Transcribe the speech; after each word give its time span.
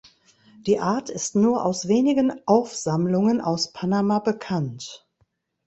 Die 0.65 0.79
Art 0.79 1.11
ist 1.11 1.35
nur 1.35 1.63
aus 1.63 1.87
wenigen 1.87 2.33
Aufsammlungen 2.47 3.39
aus 3.39 3.71
Panama 3.71 4.17
bekannt. 4.17 5.05